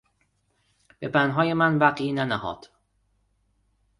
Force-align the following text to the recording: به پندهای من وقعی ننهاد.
به 0.99 1.07
پندهای 1.07 1.53
من 1.53 1.77
وقعی 1.77 2.11
ننهاد. 2.13 2.69